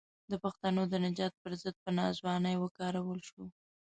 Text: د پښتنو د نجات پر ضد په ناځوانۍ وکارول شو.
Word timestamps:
د 0.31 0.33
پښتنو 0.43 0.81
د 0.89 0.93
نجات 1.05 1.33
پر 1.43 1.51
ضد 1.61 1.75
په 1.83 1.89
ناځوانۍ 1.97 2.55
وکارول 2.59 3.19
شو. 3.29 3.43